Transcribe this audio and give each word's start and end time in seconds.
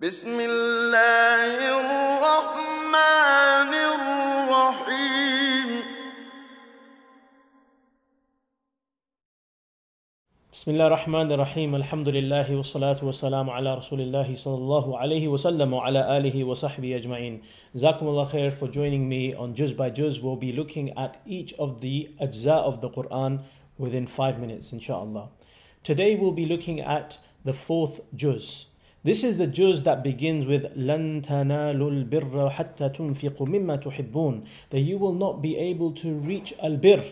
بسم 0.00 0.40
الله 0.40 1.58
الرحمن 1.82 3.74
الرحيم 3.90 5.70
بسم 10.52 10.70
الله 10.70 10.86
الرحمن 10.86 11.32
الرحيم 11.32 11.74
الحمد 11.74 12.08
لله 12.08 12.56
والصلاة 12.56 12.96
والسلام 13.02 13.50
على 13.50 13.74
رسول 13.74 14.00
الله 14.00 14.36
صلى 14.36 14.54
الله 14.54 14.98
عليه 14.98 15.28
وسلم 15.28 15.72
وعلى 15.72 16.18
آله 16.18 16.44
وصحبه 16.44 16.96
أجمعين 16.96 17.42
جزاكم 17.74 18.06
الله 18.08 18.24
خير 18.24 18.50
for 18.52 18.68
joining 18.68 19.08
me 19.08 19.34
on 19.34 19.52
Juz 19.56 19.72
by 19.72 19.90
Juz 19.90 20.20
we'll 20.20 20.36
be 20.36 20.52
looking 20.52 20.96
at 20.96 21.20
each 21.26 21.54
of 21.54 21.80
the 21.80 22.08
ajza 22.22 22.54
of 22.54 22.80
the 22.80 22.88
Quran 22.88 23.40
within 23.78 24.06
five 24.06 24.38
minutes 24.38 24.72
inshallah 24.72 25.28
today 25.82 26.14
we'll 26.14 26.30
be 26.30 26.46
looking 26.46 26.78
at 26.80 27.18
the 27.44 27.52
fourth 27.52 28.00
Juz 28.14 28.66
this 29.05 29.21
is 29.21 29.37
the 29.37 29.47
juz 29.47 29.83
that 29.83 30.01
begins 30.01 30.45
with 30.45 30.63
لَن 30.77 31.25
تَنَالُوا 31.25 32.09
الْبِرَّ 32.09 32.51
حَتَّى 32.53 32.95
تُنْفِقُوا 32.95 33.47
مِمَّا 33.47 33.83
تُحِبُّونَ 33.83 34.45
that 34.69 34.79
you 34.79 34.97
will 34.97 35.13
not 35.13 35.41
be 35.41 35.57
able 35.57 35.91
to 35.91 36.13
reach 36.13 36.53
al-bir 36.63 37.03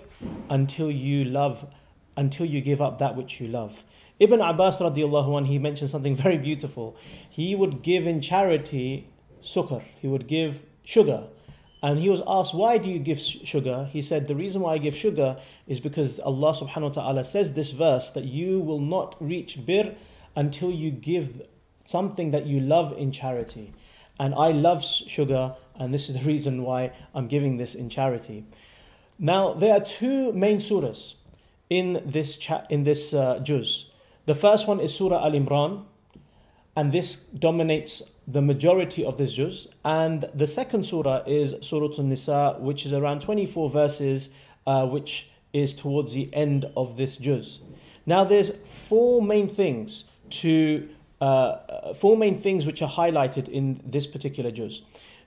until 0.50 0.90
you 0.90 1.26
love 1.26 1.66
until 2.16 2.46
you 2.46 2.62
give 2.62 2.82
up 2.82 3.00
that 3.00 3.16
which 3.16 3.42
you 3.42 3.48
love. 3.48 3.84
Ibn 4.20 4.40
Abbas 4.40 4.78
radiallahu 4.78 5.38
anh, 5.38 5.46
he 5.46 5.60
mentioned 5.60 5.90
something 5.90 6.16
very 6.16 6.38
beautiful. 6.38 6.96
He 7.30 7.56
would 7.56 7.82
give 7.82 8.06
in 8.08 8.22
charity 8.22 9.10
sukr, 9.44 9.82
he 10.00 10.08
would 10.08 10.28
give 10.28 10.64
sugar. 10.84 11.28
And 11.84 12.00
he 12.00 12.10
was 12.10 12.22
asked, 12.28 12.54
why 12.54 12.78
do 12.78 12.88
you 12.88 13.00
give 13.00 13.20
sugar? 13.20 13.90
He 13.92 14.04
said, 14.04 14.28
the 14.28 14.36
reason 14.36 14.62
why 14.62 14.76
I 14.76 14.78
give 14.78 14.96
sugar 14.96 15.38
is 15.66 15.80
because 15.80 16.20
Allah 16.20 16.54
subhanahu 16.54 16.96
wa 16.96 17.02
ta'ala 17.02 17.24
says 17.24 17.54
this 17.54 17.72
verse 17.72 18.12
that 18.12 18.26
you 18.26 18.60
will 18.60 18.80
not 18.80 19.16
reach 19.20 19.66
bir 19.66 19.96
until 20.36 20.72
you 20.72 20.92
give 20.92 21.42
something 21.87 22.31
that 22.33 22.47
you 22.47 22.61
love 22.61 22.93
in 22.97 23.13
charity. 23.13 23.73
And 24.19 24.35
I 24.35 24.51
love 24.51 24.83
sugar, 24.85 25.55
and 25.75 25.93
this 25.93 26.09
is 26.09 26.19
the 26.19 26.25
reason 26.33 26.63
why 26.63 26.93
I'm 27.15 27.29
giving 27.29 27.57
this 27.57 27.75
in 27.75 27.89
charity. 27.89 28.45
Now, 29.19 29.55
there 29.55 29.75
are 29.75 29.81
two 29.81 30.33
main 30.33 30.59
surahs 30.59 31.15
in 31.71 32.03
this 32.05 32.37
cha- 32.37 32.65
in 32.69 32.85
this 32.85 33.15
uh, 33.15 33.41
juz. 33.41 33.91
The 34.27 34.35
first 34.35 34.69
one 34.69 34.81
is 34.81 34.95
Surah 34.95 35.25
Al 35.25 35.33
Imran, 35.33 35.85
and 36.75 36.93
this 36.93 37.17
dominates 37.17 38.03
the 38.27 38.43
majority 38.43 39.05
of 39.05 39.17
this 39.17 39.33
juz. 39.33 39.69
And 39.85 40.29
the 40.35 40.47
second 40.47 40.85
surah 40.85 41.23
is 41.27 41.55
Surah 41.67 41.95
An 41.99 42.11
Nisa, 42.11 42.57
which 42.59 42.85
is 42.85 42.93
around 42.93 43.23
24 43.23 43.71
verses, 43.71 44.31
uh, 44.67 44.87
which 44.87 45.31
is 45.53 45.73
towards 45.73 46.13
the 46.13 46.29
end 46.35 46.67
of 46.77 46.97
this 46.97 47.17
juz. 47.17 47.61
Now, 48.05 48.25
there's 48.25 48.51
four 48.65 49.23
main 49.23 49.49
things 49.49 50.05
to 50.29 50.89
uh, 51.21 51.95
four 51.95 52.17
main 52.17 52.39
things 52.41 52.67
which 52.67 52.83
are 52.83 52.91
highlighted 52.91 53.49
in 53.49 53.81
this 53.85 54.07
particular 54.07 54.51
juz. 54.51 54.83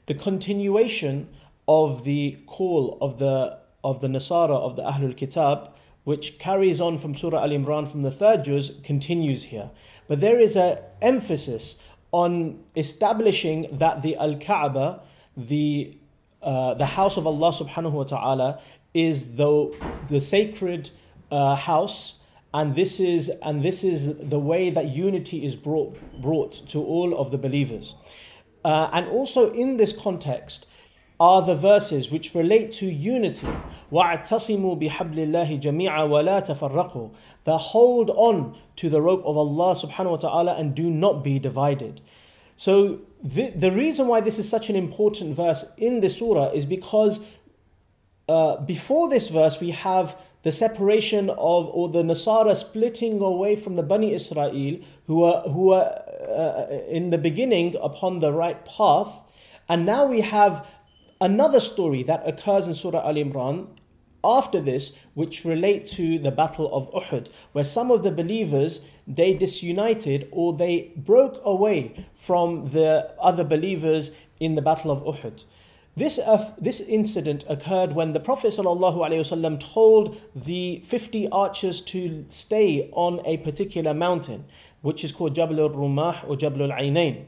The 0.06 0.14
continuation 0.14 1.30
of 1.68 2.04
the 2.04 2.38
call 2.46 2.98
of 3.02 3.20
the 3.20 3.58
of 3.84 4.02
the 4.02 4.08
Nasara 4.08 4.58
of 4.58 4.76
the 4.76 4.84
Ahlul 4.84 5.16
Kitab 5.16 5.72
which 6.04 6.40
carries 6.40 6.82
on 6.82 6.98
from 6.98 7.16
Surah 7.16 7.44
Al 7.44 7.50
Imran 7.50 7.90
from 7.90 8.02
the 8.02 8.12
third 8.12 8.46
juz, 8.46 8.72
continues 8.84 9.44
here. 9.44 9.70
But 10.08 10.22
there 10.22 10.40
is 10.40 10.56
an 10.56 10.80
emphasis 11.02 11.78
on 12.12 12.64
establishing 12.76 13.68
that 13.72 14.02
the 14.02 14.16
Al 14.16 14.38
Kaaba, 14.38 15.02
the, 15.38 15.96
uh, 16.42 16.74
the 16.74 16.88
house 16.88 17.18
of 17.18 17.28
Allah 17.28 17.52
subhanahu 17.52 17.92
wa 17.92 18.04
ta'ala, 18.06 18.60
is 18.94 19.36
the, 19.36 19.72
the 20.10 20.20
sacred 20.20 20.90
uh, 21.30 21.56
house 21.56 22.19
And 22.53 22.77
this 22.77 23.01
is 23.01 23.31
and 23.43 23.65
this 23.65 23.83
is 23.83 24.17
the 24.17 24.39
way 24.39 24.71
that 24.71 24.89
unity 24.89 25.45
is 25.45 25.57
brought 25.57 25.99
brought 26.21 26.69
to 26.69 26.83
all 26.83 27.19
of 27.19 27.33
the 27.33 27.39
believers, 27.39 27.95
uh, 28.65 28.91
and 28.93 29.09
also 29.09 29.51
in 29.53 29.77
this 29.77 29.93
context, 29.93 30.67
are 31.19 31.43
the 31.43 31.55
verses 31.55 32.11
which 32.11 32.35
relate 32.35 32.73
to 32.73 32.87
unity. 32.87 33.47
وَاعْتَصِمُوا 33.93 34.83
بِحَبْلِ 34.83 35.15
اللَّهِ 35.15 35.63
جَمِيعًا 35.63 36.09
وَلَا 36.09 36.45
تَفَرَّقُوا 36.47 37.15
That 37.45 37.59
hold 37.59 38.11
on 38.11 38.57
to 38.77 38.91
the 38.91 39.01
rope 39.01 39.23
of 39.25 39.37
Allah 39.37 39.77
subhanahu 39.77 40.11
wa 40.11 40.17
ta'ala 40.17 40.55
and 40.55 40.75
do 40.75 40.91
not 40.91 41.23
be 41.23 41.39
divided. 41.39 42.01
So 42.57 43.01
the, 43.23 43.51
the 43.51 43.71
reason 43.71 44.09
why 44.09 44.21
this 44.21 44.39
is 44.39 44.49
such 44.49 44.71
an 44.71 44.77
important 44.77 45.37
verse 45.37 45.65
in 45.77 46.01
the 46.01 46.09
surah 46.09 46.51
is 46.51 46.67
because 46.67 47.21
uh, 48.29 48.57
before 48.59 49.09
this 49.09 49.29
verse 49.29 49.61
we 49.61 49.71
have 49.71 50.17
the 50.44 50.52
separation 50.52 51.30
of 51.30 51.68
or 51.68 51.90
the 51.90 52.04
Nasara 52.04 52.56
splitting 52.56 53.22
away 53.22 53.56
from 53.56 53.76
the 53.76 53.84
Bani 53.84 54.14
Israel 54.14 54.80
who 55.08 55.24
are 55.24 55.42
who 55.50 55.72
are 55.74 55.92
uh, 56.28 56.68
in 56.88 57.10
the 57.10 57.18
beginning 57.18 57.76
upon 57.82 58.20
the 58.20 58.32
right 58.32 58.64
path 58.66 59.24
and 59.68 59.86
now 59.86 60.06
we 60.06 60.22
have 60.22 60.66
another 61.22 61.60
story 61.60 62.04
that 62.04 62.28
occurs 62.28 62.68
in 62.68 62.74
Surah 62.74 63.08
Al 63.08 63.16
Imran 63.16 63.68
after 64.24 64.60
this, 64.60 64.94
which 65.14 65.46
relate 65.46 65.86
to 65.88 66.20
the 66.20 66.32
Battle 66.32 66.74
of 66.74 66.92
Uhud, 66.92 67.30
where 67.54 67.64
some 67.64 67.92
of 67.92 68.04
the 68.04 68.12
believers 68.12 68.82
they 69.08 69.34
disunited 69.34 70.28
or 70.32 70.54
they 70.54 70.92
broke 70.96 71.40
away 71.44 72.06
from 72.16 72.70
the 72.72 73.12
other 73.20 73.44
believers 73.44 74.12
in 74.40 74.56
the 74.56 74.62
Battle 74.62 74.92
of 74.92 75.04
Uhud. 75.04 75.44
This, 75.96 76.18
uh, 76.20 76.54
this 76.58 76.80
incident 76.82 77.44
occurred 77.50 77.94
when 77.94 78.14
the 78.14 78.20
Prophet 78.20 78.54
ﷺ 78.54 79.60
told 79.74 80.22
the 80.36 80.84
50 80.88 81.28
archers 81.30 81.82
to 81.82 82.26
stay 82.30 82.90
on 82.94 83.22
a 83.26 83.38
particular 83.38 83.94
mountain, 83.94 84.46
which 84.82 85.04
is 85.04 85.12
called 85.12 85.36
Jabal 85.36 85.60
al 85.60 85.70
Rumah 85.72 86.28
or 86.28 86.38
Jabal 86.38 86.72
al 86.72 86.78
Ainain. 86.78 87.26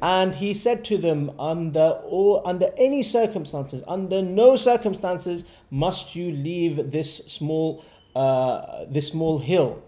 And 0.00 0.34
he 0.34 0.54
said 0.54 0.84
to 0.86 0.98
them, 0.98 1.30
under 1.38 2.00
all, 2.04 2.42
under 2.44 2.70
any 2.76 3.02
circumstances, 3.02 3.82
under 3.86 4.22
no 4.22 4.56
circumstances 4.56 5.44
must 5.70 6.16
you 6.16 6.32
leave 6.32 6.90
this 6.90 7.18
small, 7.26 7.84
uh, 8.16 8.84
this 8.88 9.08
small 9.08 9.38
hill. 9.38 9.82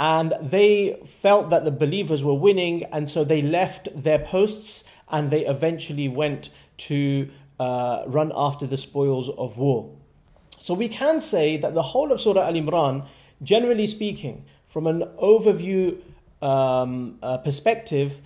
And 0.00 0.34
they 0.40 1.00
felt 1.20 1.50
that 1.50 1.64
the 1.64 1.70
believers 1.70 2.24
were 2.24 2.34
winning, 2.34 2.84
and 2.84 3.08
so 3.08 3.24
they 3.24 3.42
left 3.42 3.88
their 3.94 4.18
posts 4.18 4.84
and 5.10 5.30
they 5.30 5.44
eventually 5.46 6.08
went 6.08 6.48
to 6.78 7.30
uh, 7.62 8.02
run 8.18 8.30
after 8.46 8.66
the 8.66 8.76
spoils 8.76 9.28
of 9.44 9.56
war. 9.56 9.80
So 10.58 10.74
we 10.74 10.88
can 10.88 11.20
say 11.20 11.56
that 11.62 11.72
the 11.74 11.86
whole 11.90 12.10
of 12.14 12.20
Surah 12.20 12.46
Al 12.50 12.54
Imran, 12.54 13.06
generally 13.52 13.86
speaking, 13.86 14.44
from 14.66 14.86
an 14.86 15.00
overview 15.32 16.00
um, 16.40 17.18
uh, 17.22 17.38
perspective, 17.38 18.20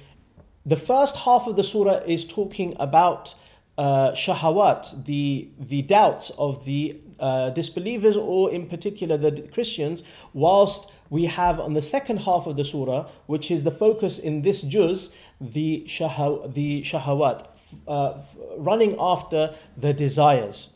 the 0.64 0.76
first 0.76 1.14
half 1.24 1.46
of 1.46 1.54
the 1.56 1.64
surah 1.64 2.00
is 2.06 2.24
talking 2.24 2.74
about 2.80 3.34
uh, 3.78 4.12
shubuhat, 4.12 5.04
the, 5.04 5.50
the 5.58 5.82
doubts 5.82 6.30
of 6.38 6.64
the 6.64 6.98
uh, 7.20 7.50
disbelievers, 7.50 8.16
or 8.16 8.50
in 8.50 8.66
particular 8.66 9.16
the 9.16 9.32
Christians, 9.54 10.02
whilst 10.32 10.90
we 11.08 11.26
have 11.26 11.60
on 11.60 11.74
the 11.74 11.82
second 11.82 12.18
half 12.18 12.46
of 12.46 12.56
the 12.56 12.64
surah, 12.64 13.08
which 13.26 13.50
is 13.50 13.64
the 13.64 13.70
focus 13.70 14.18
in 14.18 14.42
this 14.42 14.60
juz, 14.62 15.10
the, 15.40 15.84
shahaw, 15.86 16.52
the 16.52 16.82
shahawat, 16.82 17.46
uh, 17.86 18.14
running 18.58 18.96
after 18.98 19.54
the 19.76 19.92
desires. 19.92 20.70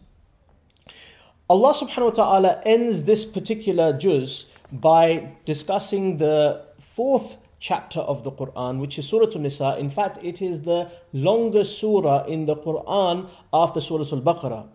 Allah 1.48 1.74
subhanahu 1.74 2.16
wa 2.16 2.24
ta'ala 2.24 2.62
ends 2.64 3.04
this 3.04 3.24
particular 3.24 3.92
juz 3.92 4.46
by 4.70 5.32
discussing 5.44 6.18
the 6.18 6.64
fourth 6.78 7.36
chapter 7.58 8.00
of 8.00 8.24
the 8.24 8.32
Quran, 8.32 8.78
which 8.78 8.98
is 8.98 9.08
Surah 9.08 9.30
An-Nisa. 9.34 9.76
In 9.78 9.90
fact, 9.90 10.18
it 10.22 10.40
is 10.40 10.62
the 10.62 10.90
longest 11.12 11.78
surah 11.78 12.24
in 12.24 12.46
the 12.46 12.56
Quran 12.56 13.28
after 13.52 13.80
Surah 13.80 14.06
Al-Baqarah, 14.12 14.68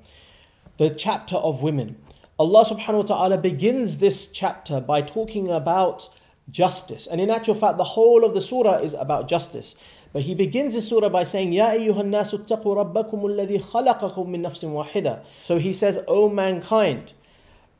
the 0.77 0.89
chapter 0.89 1.37
of 1.37 1.61
women. 1.61 1.97
Allah 2.37 2.65
subhanahu 2.65 2.97
wa 2.97 3.03
ta'ala 3.03 3.37
begins 3.37 3.97
this 3.97 4.27
chapter 4.27 4.81
by 4.81 5.01
talking 5.01 5.49
about 5.49 6.09
justice. 6.51 7.07
And 7.07 7.21
in 7.21 7.29
actual 7.29 7.55
fact, 7.55 7.77
the 7.77 7.85
whole 7.95 8.25
of 8.25 8.33
the 8.33 8.41
surah 8.41 8.79
is 8.79 8.93
about 8.93 9.29
justice. 9.29 9.75
But 10.15 10.21
he 10.21 10.33
begins 10.33 10.75
the 10.75 10.79
surah 10.79 11.09
by 11.09 11.25
saying, 11.25 11.51
Ya 11.51 11.71
ayyuhan 11.71 12.07
nasu 12.07 12.39
ttaqu 12.39 12.63
rabbakum 12.63 13.23
alladhi 13.23 13.61
khalaqakum 13.61 14.29
min 14.29 14.43
nafsin 14.43 14.71
wahida. 14.71 15.25
So 15.43 15.59
he 15.59 15.73
says, 15.73 15.99
O 16.07 16.29
mankind, 16.29 17.11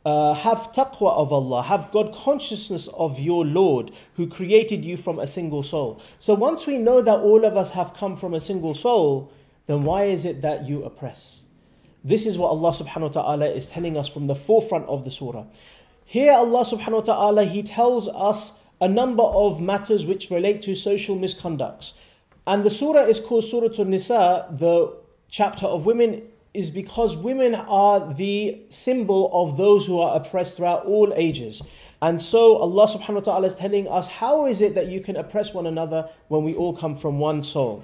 uh, 0.05 0.33
have 0.33 0.73
taqwa 0.73 1.15
of 1.15 1.31
Allah, 1.31 1.63
have 1.63 1.91
God 1.91 2.13
consciousness 2.13 2.89
of 2.89 3.21
your 3.21 3.45
Lord 3.45 3.91
who 4.15 4.27
created 4.27 4.83
you 4.83 4.97
from 4.97 5.17
a 5.17 5.27
single 5.27 5.63
soul. 5.63 6.01
So 6.19 6.33
once 6.33 6.67
we 6.67 6.77
know 6.77 7.01
that 7.01 7.19
all 7.21 7.45
of 7.45 7.55
us 7.55 7.71
have 7.71 7.93
come 7.93 8.17
from 8.17 8.33
a 8.33 8.41
single 8.41 8.73
soul, 8.73 9.31
then 9.67 9.85
why 9.85 10.03
is 10.03 10.25
it 10.25 10.41
that 10.41 10.67
you 10.67 10.83
oppress? 10.83 11.39
This 12.03 12.25
is 12.25 12.37
what 12.37 12.49
Allah 12.49 12.71
subhanahu 12.71 13.15
wa 13.15 13.21
ta'ala 13.21 13.45
is 13.45 13.67
telling 13.67 13.95
us 13.95 14.09
from 14.09 14.27
the 14.27 14.35
forefront 14.35 14.87
of 14.87 15.05
the 15.05 15.09
surah. 15.09 15.45
Here 16.03 16.33
Allah 16.33 16.65
subhanahu 16.65 17.07
wa 17.07 17.13
ta'ala 17.13 17.45
He 17.45 17.63
tells 17.63 18.09
us 18.09 18.59
a 18.81 18.89
number 18.89 19.23
of 19.23 19.61
matters 19.61 20.05
which 20.05 20.29
relate 20.29 20.61
to 20.63 20.75
social 20.75 21.15
misconducts. 21.15 21.93
And 22.47 22.63
the 22.63 22.69
surah 22.69 23.01
is 23.01 23.19
called 23.19 23.43
Surah 23.43 23.81
An-Nisa, 23.81 24.47
the 24.51 24.95
chapter 25.29 25.65
of 25.65 25.85
women 25.85 26.21
is 26.53 26.69
because 26.69 27.17
women 27.17 27.53
are 27.53 28.13
the 28.13 28.61
symbol 28.69 29.29
of 29.33 29.57
those 29.57 29.85
who 29.85 29.99
are 29.99 30.15
oppressed 30.15 30.55
throughout 30.55 30.85
all 30.85 31.11
ages. 31.15 31.61
And 32.01 32.21
so 32.21 32.57
Allah 32.57 32.87
subhanahu 32.87 33.15
wa 33.15 33.19
ta'ala 33.21 33.47
is 33.47 33.55
telling 33.55 33.87
us 33.87 34.07
how 34.07 34.45
is 34.45 34.61
it 34.61 34.75
that 34.75 34.87
you 34.87 35.01
can 35.01 35.17
oppress 35.17 35.53
one 35.53 35.65
another 35.65 36.09
when 36.27 36.43
we 36.43 36.53
all 36.53 36.75
come 36.75 36.95
from 36.95 37.19
one 37.19 37.43
soul. 37.43 37.83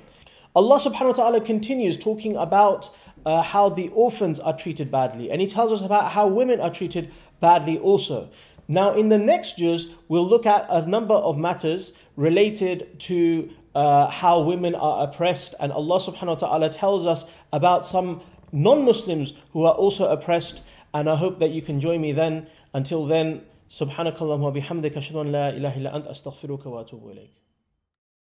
Allah 0.55 0.79
subhanahu 0.79 1.07
wa 1.07 1.13
ta'ala 1.13 1.41
continues 1.41 1.97
talking 1.97 2.35
about 2.35 2.93
uh, 3.25 3.41
how 3.41 3.69
the 3.69 3.89
orphans 3.89 4.39
are 4.39 4.55
treated 4.55 4.91
badly. 4.91 5.31
And 5.31 5.41
He 5.41 5.47
tells 5.47 5.71
us 5.71 5.81
about 5.81 6.11
how 6.11 6.27
women 6.27 6.59
are 6.59 6.71
treated 6.71 7.11
badly 7.39 7.77
also. 7.77 8.29
Now, 8.67 8.93
in 8.93 9.09
the 9.09 9.17
next 9.17 9.57
juz, 9.57 9.89
we'll 10.07 10.27
look 10.27 10.45
at 10.45 10.65
a 10.69 10.85
number 10.85 11.15
of 11.15 11.37
matters 11.37 11.93
related 12.15 12.99
to 13.01 13.49
uh, 13.75 14.09
how 14.09 14.41
women 14.41 14.75
are 14.75 15.03
oppressed, 15.03 15.55
and 15.59 15.71
Allah 15.71 15.99
subhanahu 15.99 16.41
wa 16.41 16.47
ta'ala 16.47 16.69
tells 16.69 17.05
us 17.05 17.25
about 17.53 17.85
some 17.85 18.21
non 18.51 18.83
Muslims 18.85 19.33
who 19.53 19.65
are 19.65 19.73
also 19.73 20.09
oppressed. 20.09 20.61
And 20.93 21.09
I 21.09 21.15
hope 21.15 21.39
that 21.39 21.51
you 21.51 21.61
can 21.61 21.79
join 21.79 22.01
me 22.01 22.11
then. 22.11 22.47
Until 22.73 23.05
then, 23.05 23.43
subhanakallahumma 23.69 24.61
bihamdika, 24.61 24.95
ashhadu 24.97 25.21
an 25.21 25.31
la 25.31 25.47
ilaha 25.49 25.79
illa 25.79 25.91
ant, 25.91 26.05
astaghfiruka 26.05 26.65
wa 26.65 26.83
atubu 26.83 27.15
ilayk. 27.15 27.40